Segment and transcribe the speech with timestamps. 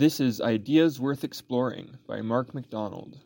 [0.00, 3.18] This is Ideas Worth Exploring by Mark MacDonald.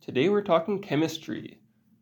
[0.00, 1.58] Today we're talking chemistry.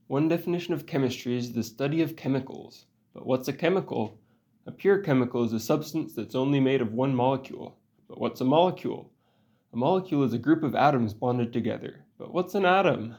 [0.09, 2.85] One definition of chemistry is the study of chemicals.
[3.15, 4.21] But what's a chemical?
[4.67, 7.79] A pure chemical is a substance that's only made of one molecule.
[8.09, 9.11] But what's a molecule?
[9.73, 12.05] A molecule is a group of atoms bonded together.
[12.19, 13.17] But what's an atom?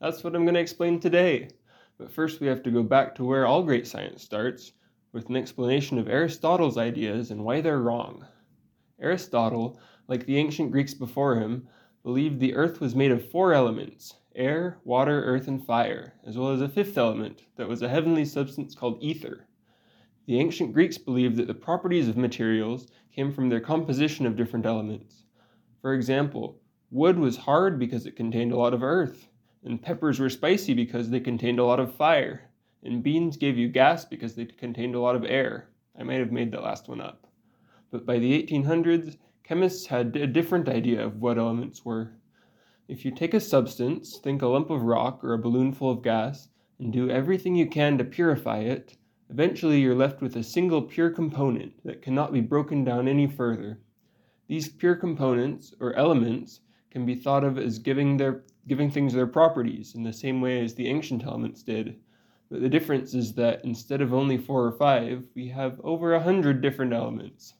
[0.00, 1.50] That's what I'm going to explain today.
[1.98, 4.72] But first we have to go back to where all great science starts
[5.16, 8.26] with an explanation of Aristotle's ideas and why they're wrong.
[9.00, 11.66] Aristotle, like the ancient Greeks before him,
[12.02, 16.50] believed the earth was made of four elements air, water, earth, and fire, as well
[16.50, 19.46] as a fifth element that was a heavenly substance called ether.
[20.26, 24.66] The ancient Greeks believed that the properties of materials came from their composition of different
[24.66, 25.22] elements.
[25.80, 29.28] For example, wood was hard because it contained a lot of earth,
[29.64, 32.50] and peppers were spicy because they contained a lot of fire
[32.82, 35.68] and beans gave you gas because they contained a lot of air.
[35.98, 37.26] I might have made that last one up.
[37.90, 42.12] But by the 1800s, chemists had a different idea of what elements were.
[42.88, 46.02] If you take a substance, think a lump of rock or a balloon full of
[46.02, 48.96] gas, and do everything you can to purify it,
[49.30, 53.80] eventually you're left with a single pure component that cannot be broken down any further.
[54.46, 59.26] These pure components, or elements, can be thought of as giving, their, giving things their
[59.26, 61.98] properties in the same way as the ancient elements did.
[62.50, 66.22] But the difference is that instead of only four or five, we have over a
[66.22, 67.54] hundred different elements.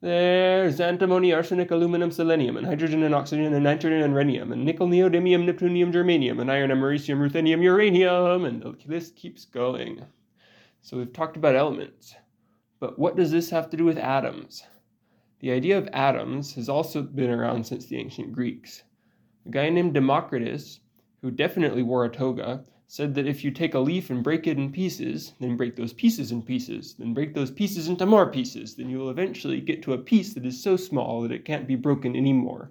[0.00, 4.88] There's antimony, arsenic, aluminum, selenium, and hydrogen and oxygen, and nitrogen and rhenium, and nickel,
[4.88, 10.04] neodymium, neptunium, germanium, and iron, americium, ruthenium, uranium, and the list keeps going.
[10.80, 12.16] So we've talked about elements.
[12.80, 14.64] But what does this have to do with atoms?
[15.38, 18.82] The idea of atoms has also been around since the ancient Greeks.
[19.46, 20.80] A guy named Democritus,
[21.20, 24.58] who definitely wore a toga, said that if you take a leaf and break it
[24.58, 28.74] in pieces, then break those pieces in pieces, then break those pieces into more pieces,
[28.74, 31.66] then you will eventually get to a piece that is so small that it can't
[31.66, 32.70] be broken anymore.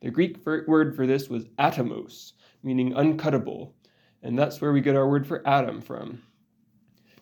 [0.00, 3.72] The Greek word for this was atomos, meaning uncuttable,
[4.22, 6.22] and that's where we get our word for atom from.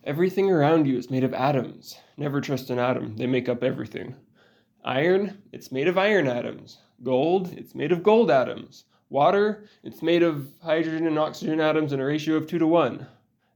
[0.05, 1.97] Everything around you is made of atoms.
[2.17, 4.15] Never trust an atom, they make up everything.
[4.85, 6.79] Iron, it's made of iron atoms.
[7.03, 8.85] Gold, it's made of gold atoms.
[9.13, 13.07] Water, it's made of hydrogen and oxygen atoms in a ratio of 2 to 1.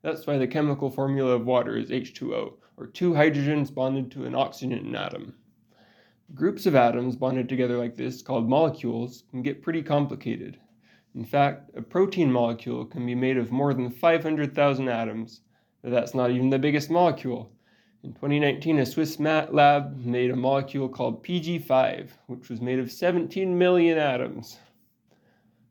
[0.03, 4.34] That's why the chemical formula of water is H2O, or two hydrogens bonded to an
[4.34, 5.33] oxygen atom.
[6.34, 10.59] Groups of atoms bonded together like this, called molecules, can get pretty complicated.
[11.15, 15.41] In fact, a protein molecule can be made of more than 500,000 atoms,
[15.81, 17.50] but that's not even the biggest molecule.
[18.03, 23.56] In 2019, a Swiss lab made a molecule called PG5, which was made of 17
[23.56, 24.59] million atoms.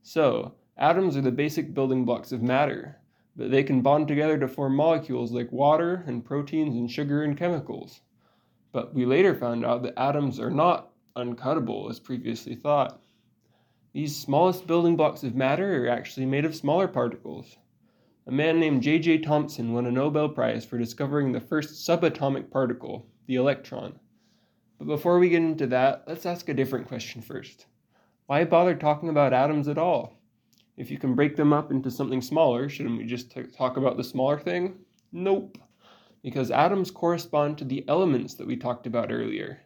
[0.07, 3.01] So, atoms are the basic building blocks of matter,
[3.35, 7.35] but they can bond together to form molecules like water and proteins and sugar and
[7.35, 8.01] chemicals.
[8.71, 13.01] But we later found out that atoms are not uncuttable as previously thought.
[13.93, 17.57] These smallest building blocks of matter are actually made of smaller particles.
[18.27, 19.19] A man named J.J.
[19.19, 23.99] Thomson won a Nobel Prize for discovering the first subatomic particle, the electron.
[24.77, 27.65] But before we get into that, let's ask a different question first.
[28.27, 30.17] Why bother talking about atoms at all?
[30.77, 33.97] If you can break them up into something smaller, shouldn't we just t- talk about
[33.97, 34.79] the smaller thing?
[35.11, 35.59] Nope.
[36.23, 39.59] Because atoms correspond to the elements that we talked about earlier.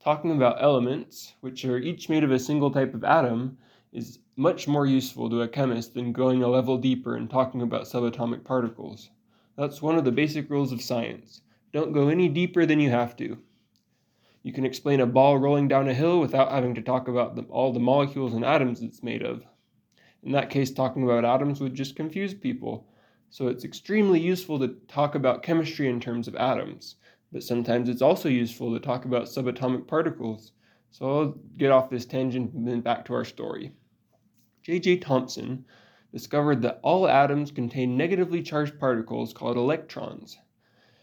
[0.00, 3.58] Talking about elements, which are each made of a single type of atom,
[3.92, 7.86] is much more useful to a chemist than going a level deeper and talking about
[7.86, 9.10] subatomic particles.
[9.56, 11.40] That's one of the basic rules of science.
[11.72, 13.38] Don't go any deeper than you have to.
[14.42, 17.42] You can explain a ball rolling down a hill without having to talk about the,
[17.42, 19.44] all the molecules and atoms it's made of.
[20.24, 22.86] In that case, talking about atoms would just confuse people.
[23.30, 26.96] So it's extremely useful to talk about chemistry in terms of atoms,
[27.32, 30.52] but sometimes it's also useful to talk about subatomic particles.
[30.90, 33.72] So I'll get off this tangent and then back to our story.
[34.62, 34.98] J.J.
[34.98, 35.64] Thomson
[36.12, 40.38] discovered that all atoms contain negatively charged particles called electrons.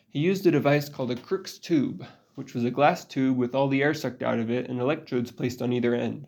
[0.09, 2.05] He used a device called a Crookes tube,
[2.39, 5.29] which was a glass tube with all the air sucked out of it and electrodes
[5.29, 6.25] placed on either end.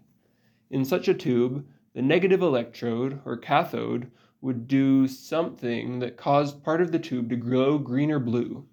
[0.70, 4.12] In such a tube, the negative electrode, or cathode,
[4.42, 8.66] would do something that caused part of the tube to glow green or blue.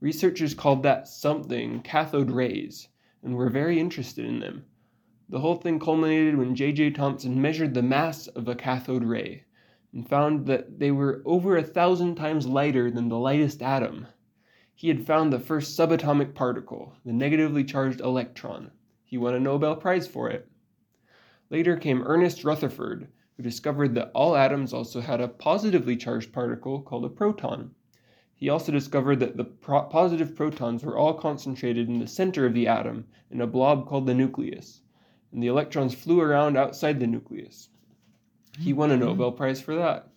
[0.00, 2.88] Researchers called that something cathode rays
[3.22, 4.64] and were very interested in them.
[5.28, 6.92] The whole thing culminated when J.J.
[6.92, 9.44] Thomson measured the mass of a cathode ray
[9.92, 14.06] and found that they were over a thousand times lighter than the lightest atom.
[14.74, 18.72] He had found the first subatomic particle, the negatively charged electron.
[19.04, 20.48] He won a Nobel Prize for it.
[21.48, 23.06] Later came Ernest Rutherford,
[23.36, 27.74] who discovered that all atoms also had a positively charged particle called a proton.
[28.34, 32.52] He also discovered that the pro- positive protons were all concentrated in the center of
[32.52, 34.82] the atom in a blob called the nucleus,
[35.30, 37.68] and the electrons flew around outside the nucleus.
[38.58, 39.04] He won a mm-hmm.
[39.04, 40.08] Nobel Prize for that.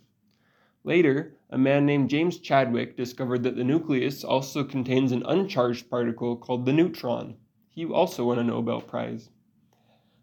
[0.84, 6.36] Later, a man named James Chadwick discovered that the nucleus also contains an uncharged particle
[6.36, 7.38] called the neutron.
[7.70, 9.30] He also won a Nobel Prize.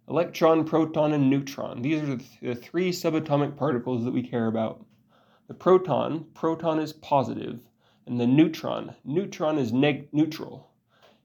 [0.06, 1.80] Electron, proton, and neutron.
[1.80, 4.84] These are the three subatomic particles that we care about.
[5.48, 7.60] The proton, proton is positive,
[8.06, 10.68] and the neutron, neutron is neg- neutral.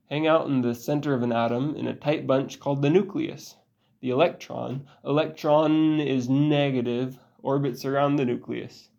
[0.10, 3.58] Hang out in the center of an atom in a tight bunch called the nucleus.
[4.00, 8.90] The electron, electron is negative, orbits around the nucleus.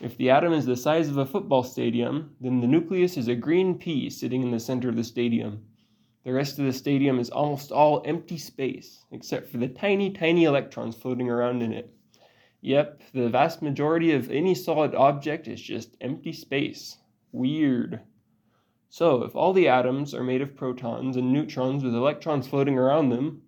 [0.00, 3.34] If the atom is the size of a football stadium, then the nucleus is a
[3.34, 5.62] green pea sitting in the center of the stadium.
[6.24, 10.44] The rest of the stadium is almost all empty space, except for the tiny, tiny
[10.44, 11.94] electrons floating around in it.
[12.62, 16.96] Yep, the vast majority of any solid object is just empty space.
[17.30, 18.00] Weird.
[18.88, 23.10] So, if all the atoms are made of protons and neutrons with electrons floating around
[23.10, 23.42] them,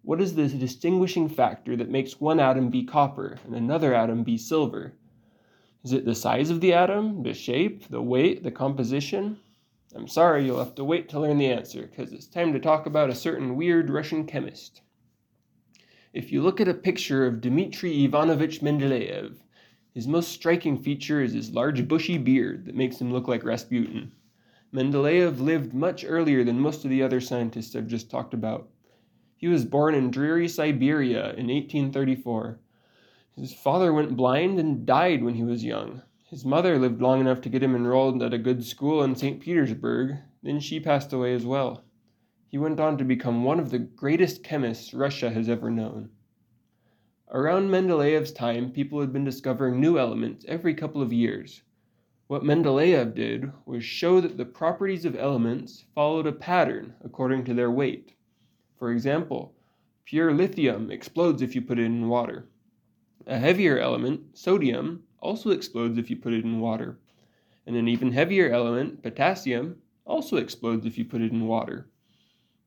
[0.00, 4.38] what is the distinguishing factor that makes one atom be copper and another atom be
[4.38, 4.94] silver?
[5.84, 9.38] Is it the size of the atom, the shape, the weight, the composition?
[9.94, 12.86] I'm sorry, you'll have to wait to learn the answer, because it's time to talk
[12.86, 14.80] about a certain weird Russian chemist.
[16.14, 19.36] If you look at a picture of Dmitri Ivanovich Mendeleev,
[19.92, 24.12] his most striking feature is his large bushy beard that makes him look like Rasputin.
[24.72, 28.70] Mendeleev lived much earlier than most of the other scientists I've just talked about.
[29.36, 32.58] He was born in dreary Siberia in 1834.
[33.36, 36.02] His father went blind and died when he was young.
[36.30, 39.40] His mother lived long enough to get him enrolled at a good school in St.
[39.40, 41.82] Petersburg, then she passed away as well.
[42.46, 46.10] He went on to become one of the greatest chemists Russia has ever known.
[47.28, 51.62] Around Mendeleev's time, people had been discovering new elements every couple of years.
[52.28, 57.54] What Mendeleev did was show that the properties of elements followed a pattern according to
[57.54, 58.12] their weight.
[58.78, 59.56] For example,
[60.04, 62.48] pure lithium explodes if you put it in water.
[63.26, 66.98] A heavier element, sodium, also explodes if you put it in water.
[67.66, 71.88] And an even heavier element, potassium, also explodes if you put it in water.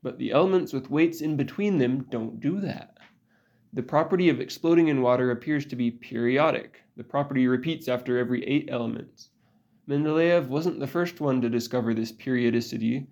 [0.02, 2.98] But the elements with weights in between them don't do that.
[3.72, 6.82] The property of exploding in water appears to be periodic.
[6.96, 9.30] The property repeats after every eight elements.
[9.88, 13.06] Mendeleev wasn't the first one to discover this periodicity,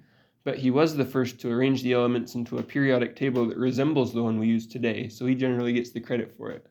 [0.43, 4.13] but he was the first to arrange the elements into a periodic table that resembles
[4.13, 6.65] the one we use today, so he generally gets the credit for it.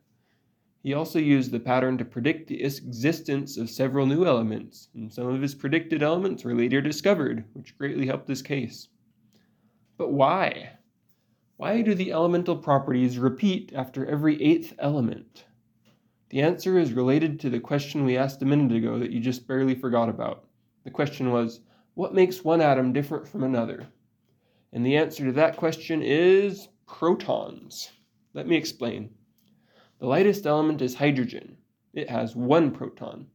[0.84, 5.28] He also used the pattern to predict the existence of several new elements, and some
[5.28, 8.88] of his predicted elements were later discovered, which greatly helped his case.
[9.96, 10.72] But why?
[11.56, 15.46] Why do the elemental properties repeat after every eighth element?
[16.28, 19.48] The answer is related to the question we asked a minute ago that you just
[19.48, 20.44] barely forgot about.
[20.84, 21.60] The question was,
[21.94, 23.86] what makes one atom different from another?
[24.74, 27.90] And the answer to that question is protons.
[28.34, 29.14] Let me explain.
[30.00, 31.56] The lightest element is hydrogen.
[31.92, 33.28] It has one proton.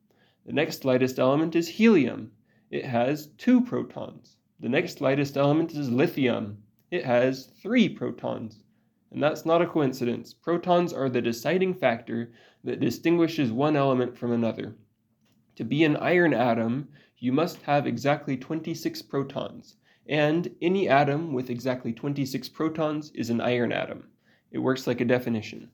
[0.46, 2.34] The next lightest element is helium.
[2.70, 4.36] It has two protons.
[4.60, 6.62] The next lightest element is lithium.
[6.92, 8.62] It has three protons.
[9.10, 10.34] And that's not a coincidence.
[10.34, 12.34] Protons are the deciding factor
[12.66, 14.76] that distinguishes one element from another.
[15.56, 19.78] To be an iron atom, you must have exactly 26 protons.
[20.08, 24.10] And any atom with exactly 26 protons is an iron atom.
[24.52, 25.72] It works like a definition.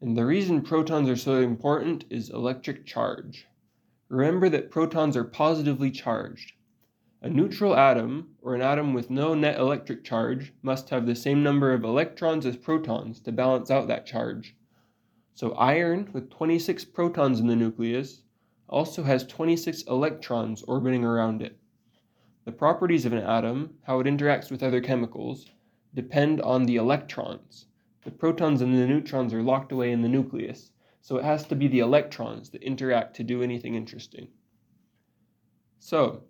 [0.00, 3.48] And the reason protons are so important is electric charge.
[4.08, 6.52] Remember that protons are positively charged.
[7.20, 11.42] A neutral atom, or an atom with no net electric charge, must have the same
[11.42, 14.54] number of electrons as protons to balance out that charge.
[15.34, 18.22] So iron, with 26 protons in the nucleus,
[18.68, 21.58] also has 26 electrons orbiting around it.
[22.44, 25.50] The properties of an atom, how it interacts with other chemicals,
[25.92, 27.67] depend on the electrons.
[28.08, 30.72] The protons and the neutrons are locked away in the nucleus,
[31.02, 34.28] so it has to be the electrons that interact to do anything interesting.
[35.78, 36.22] So,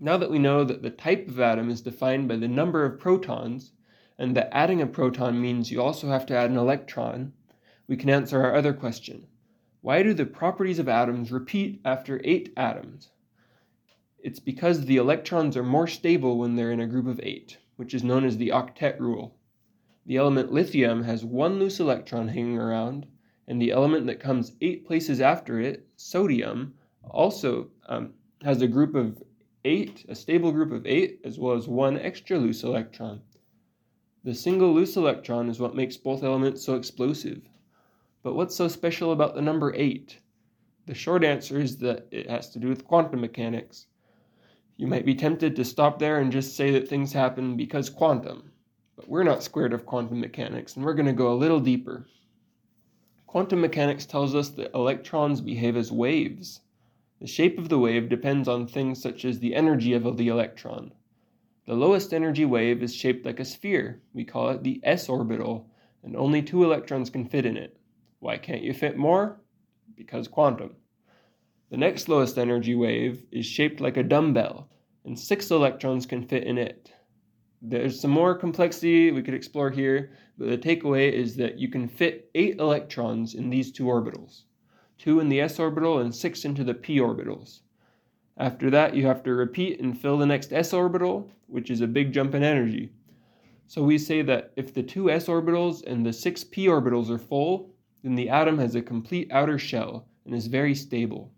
[0.00, 2.98] now that we know that the type of atom is defined by the number of
[2.98, 3.74] protons,
[4.18, 7.32] and that adding a proton means you also have to add an electron,
[7.86, 9.28] we can answer our other question.
[9.82, 13.12] Why do the properties of atoms repeat after eight atoms?
[14.18, 17.94] It's because the electrons are more stable when they're in a group of eight, which
[17.94, 19.36] is known as the octet rule.
[20.10, 23.06] The element lithium has one loose electron hanging around,
[23.46, 26.74] and the element that comes eight places after it, sodium,
[27.08, 29.22] also um, has a group of
[29.64, 33.20] eight, a stable group of eight, as well as one extra loose electron.
[34.24, 37.48] The single loose electron is what makes both elements so explosive.
[38.24, 40.18] But what's so special about the number eight?
[40.86, 43.86] The short answer is that it has to do with quantum mechanics.
[44.76, 48.49] You might be tempted to stop there and just say that things happen because quantum,
[49.00, 52.06] but we're not scared of quantum mechanics, and we're going to go a little deeper.
[53.26, 56.60] Quantum mechanics tells us that electrons behave as waves.
[57.18, 60.92] The shape of the wave depends on things such as the energy of the electron.
[61.66, 64.02] The lowest energy wave is shaped like a sphere.
[64.12, 65.70] We call it the s orbital,
[66.02, 67.78] and only two electrons can fit in it.
[68.18, 69.40] Why can't you fit more?
[69.96, 70.76] Because quantum.
[71.70, 74.68] The next lowest energy wave is shaped like a dumbbell,
[75.06, 76.92] and six electrons can fit in it.
[77.62, 81.88] There's some more complexity we could explore here, but the takeaway is that you can
[81.88, 84.42] fit eight electrons in these two orbitals
[85.00, 87.60] two in the s orbital and six into the p orbitals.
[88.36, 91.86] After that, you have to repeat and fill the next s orbital, which is a
[91.86, 92.92] big jump in energy.
[93.66, 97.18] So we say that if the two s orbitals and the six p orbitals are
[97.18, 97.70] full,
[98.02, 101.32] then the atom has a complete outer shell and is very stable.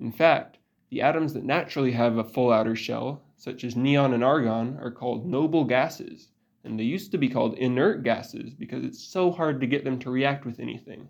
[0.00, 0.58] In fact,
[0.90, 4.90] the atoms that naturally have a full outer shell, such as neon and argon, are
[4.90, 6.32] called noble gases,
[6.64, 9.98] and they used to be called inert gases because it's so hard to get them
[10.00, 11.08] to react with anything.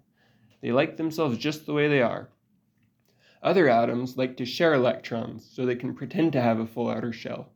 [0.61, 2.29] They like themselves just the way they are.
[3.43, 7.13] Other atoms like to share electrons so they can pretend to have a full outer
[7.13, 7.49] shell.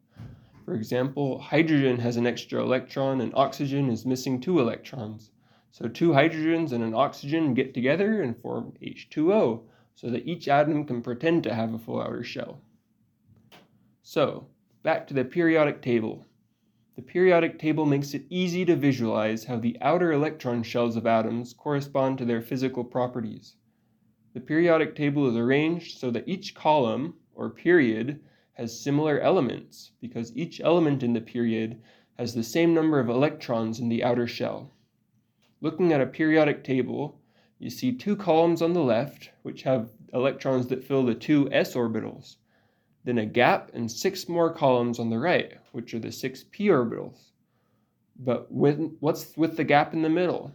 [0.65, 5.33] For example, hydrogen has an extra electron and oxygen is missing two electrons.
[5.71, 9.65] So two hydrogens and an oxygen get together and form H2O
[9.95, 12.61] so that each atom can pretend to have a full outer shell.
[14.03, 14.47] So,
[14.83, 16.27] back to the periodic table.
[16.97, 21.53] The periodic table makes it easy to visualize how the outer electron shells of atoms
[21.53, 23.55] correspond to their physical properties.
[24.35, 28.21] The periodic table is arranged so that each column, or period,
[28.55, 31.81] has similar elements because each element in the period
[32.19, 34.73] has the same number of electrons in the outer shell.
[35.61, 37.21] Looking at a periodic table,
[37.59, 41.75] you see two columns on the left, which have electrons that fill the two s
[41.75, 42.37] orbitals,
[43.05, 46.69] then a gap and six more columns on the right, which are the six p
[46.69, 47.31] orbitals.
[48.19, 50.53] But what's with the gap in the middle?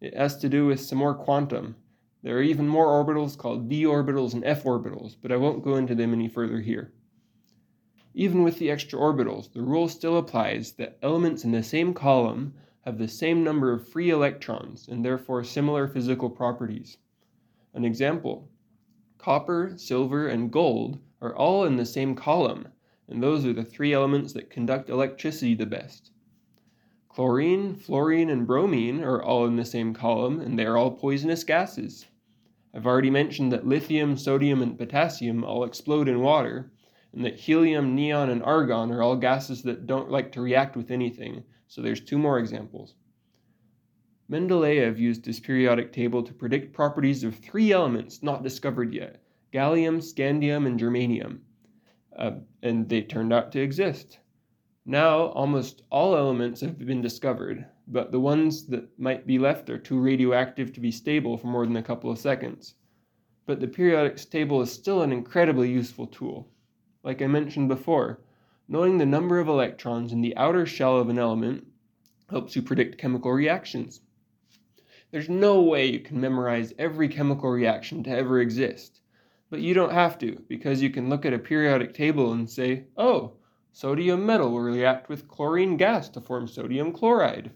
[0.00, 1.76] It has to do with some more quantum.
[2.22, 5.76] There are even more orbitals called d orbitals and f orbitals, but I won't go
[5.76, 6.92] into them any further here.
[8.14, 12.52] Even with the extra orbitals, the rule still applies that elements in the same column
[12.80, 16.98] have the same number of free electrons and therefore similar physical properties.
[17.74, 18.50] An example
[19.18, 22.68] copper, silver, and gold are all in the same column,
[23.08, 26.12] and those are the three elements that conduct electricity the best.
[27.08, 31.42] Chlorine, fluorine, and bromine are all in the same column, and they are all poisonous
[31.42, 32.06] gases.
[32.72, 36.70] I've already mentioned that lithium, sodium, and potassium all explode in water,
[37.12, 40.92] and that helium, neon, and argon are all gases that don't like to react with
[40.92, 42.94] anything, so there's two more examples.
[44.30, 49.20] Mendeleev used this periodic table to predict properties of three elements not discovered yet
[49.52, 51.40] gallium, scandium, and germanium,
[52.16, 54.18] uh, and they turned out to exist.
[54.84, 59.78] Now, almost all elements have been discovered, but the ones that might be left are
[59.78, 62.74] too radioactive to be stable for more than a couple of seconds.
[63.44, 66.50] But the periodic table is still an incredibly useful tool.
[67.02, 68.20] Like I mentioned before,
[68.66, 71.66] knowing the number of electrons in the outer shell of an element
[72.28, 74.02] helps you predict chemical reactions.
[75.10, 79.00] There's no way you can memorize every chemical reaction to ever exist,
[79.50, 82.84] but you don't have to, because you can look at a periodic table and say,
[82.96, 83.32] oh,
[83.72, 87.50] sodium metal will react with chlorine gas to form sodium chloride.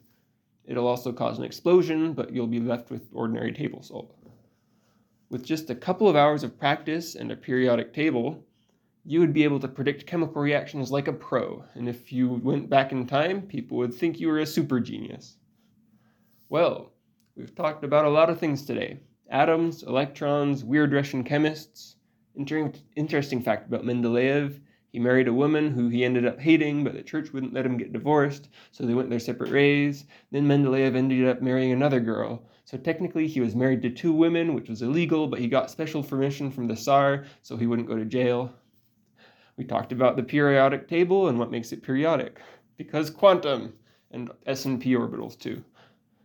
[0.65, 4.15] It'll also cause an explosion, but you'll be left with ordinary table salt.
[5.29, 8.45] With just a couple of hours of practice and a periodic table,
[9.05, 12.71] you would be able to predict chemical reactions like a pro, and if you went
[12.71, 15.37] back in time, people would think you were a super genius.
[16.49, 16.93] Well,
[17.35, 19.01] we've talked about a lot of things today
[19.33, 21.97] atoms, electrons, weird Russian chemists.
[22.37, 24.61] Inter- interesting fact about Mendeleev
[24.93, 27.79] he married a woman who he ended up hating, but the church wouldn't let him
[27.79, 30.05] get divorced, so they went their separate ways.
[30.31, 32.43] Then Mendeleev ended up marrying another girl.
[32.67, 36.03] So technically, he was married to two women, which was illegal, but he got special
[36.03, 38.53] permission from the Tsar, so he wouldn't go to jail.
[39.57, 42.39] We talked about the periodic table and what makes it periodic,
[42.77, 43.73] because quantum
[44.11, 45.65] and S and P orbitals too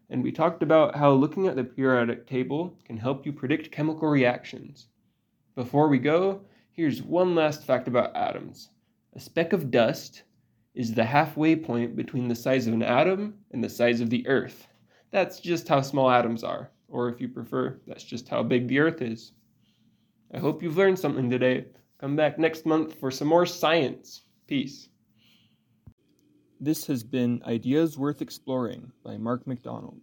[0.09, 4.07] and we talked about how looking at the periodic table can help you predict chemical
[4.07, 4.87] reactions.
[5.55, 8.69] Before we go, here's one last fact about atoms.
[9.15, 10.23] A speck of dust
[10.75, 14.25] is the halfway point between the size of an atom and the size of the
[14.27, 14.67] Earth.
[15.11, 18.79] That's just how small atoms are, or if you prefer, that's just how big the
[18.79, 19.31] Earth is.
[20.33, 21.65] I hope you've learned something today.
[21.99, 24.21] Come back next month for some more science.
[24.45, 24.89] Peace.
[26.59, 30.01] This has been Ideas Worth Exploring by Mark McDonald.